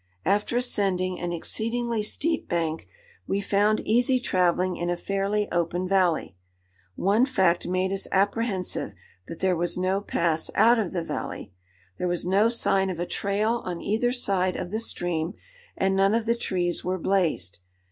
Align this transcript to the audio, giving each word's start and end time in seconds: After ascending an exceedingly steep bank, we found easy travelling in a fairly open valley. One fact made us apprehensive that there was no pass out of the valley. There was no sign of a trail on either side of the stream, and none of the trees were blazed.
After 0.25 0.57
ascending 0.57 1.19
an 1.19 1.31
exceedingly 1.31 2.01
steep 2.01 2.49
bank, 2.49 2.87
we 3.27 3.39
found 3.39 3.81
easy 3.81 4.19
travelling 4.19 4.75
in 4.75 4.89
a 4.89 4.97
fairly 4.97 5.47
open 5.51 5.87
valley. 5.87 6.35
One 6.95 7.23
fact 7.27 7.67
made 7.67 7.91
us 7.93 8.07
apprehensive 8.11 8.95
that 9.27 9.41
there 9.41 9.55
was 9.55 9.77
no 9.77 10.01
pass 10.01 10.49
out 10.55 10.79
of 10.79 10.91
the 10.91 11.03
valley. 11.03 11.53
There 11.99 12.07
was 12.07 12.25
no 12.25 12.49
sign 12.49 12.89
of 12.89 12.99
a 12.99 13.05
trail 13.05 13.61
on 13.63 13.79
either 13.79 14.11
side 14.11 14.55
of 14.55 14.71
the 14.71 14.79
stream, 14.79 15.35
and 15.77 15.95
none 15.95 16.15
of 16.15 16.25
the 16.25 16.33
trees 16.35 16.83
were 16.83 16.97
blazed. 16.97 17.59